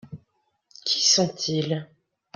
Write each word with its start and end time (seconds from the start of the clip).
Qui 0.83 0.99
sont-ils? 1.07 1.87